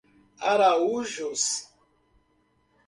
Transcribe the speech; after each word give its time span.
Araújos 0.51 1.69